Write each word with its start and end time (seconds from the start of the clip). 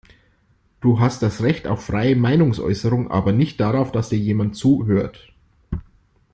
Du 0.79 0.99
hast 0.99 1.21
das 1.21 1.43
Recht 1.43 1.67
auf 1.67 1.85
freie 1.85 2.15
Meinungsäußerung, 2.15 3.11
aber 3.11 3.33
nicht 3.33 3.59
darauf, 3.59 3.91
dass 3.91 4.09
dir 4.09 4.17
jemand 4.17 4.55
zuhört. 4.55 5.31